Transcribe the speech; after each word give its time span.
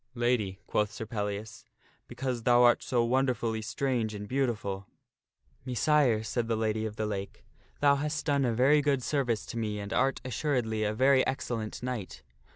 "Lady," 0.29 0.59
quoth 0.65 0.91
Sir 0.91 1.05
Pellias," 1.05 1.63
because 2.07 2.41
thou 2.41 2.63
art 2.63 2.81
so 2.81 3.05
wonderfully 3.05 3.61
strange 3.61 4.15
and 4.15 4.27
beauti 4.27 4.57
ful."" 4.57 4.87
Messire," 5.63 6.23
said 6.23 6.47
the 6.47 6.55
Lady 6.55 6.85
of 6.87 6.95
the 6.95 7.05
Lake," 7.05 7.45
thou 7.81 7.97
hast 7.97 8.25
done 8.25 8.43
a 8.43 8.51
very 8.51 8.81
good 8.81 9.03
service 9.03 9.45
to 9.45 9.59
me 9.59 9.77
and 9.79 9.93
art, 9.93 10.19
assuredly, 10.25 10.83
a 10.83 10.91
very 10.95 11.23
excellent 11.27 11.83
knight. 11.83 12.23